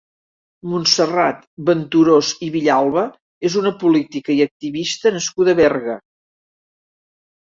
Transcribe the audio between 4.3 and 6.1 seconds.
i activista nascuda a Berga.